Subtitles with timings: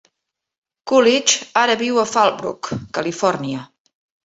[0.91, 3.71] Coolidge ara viu a Fallbrook, Califòrnia.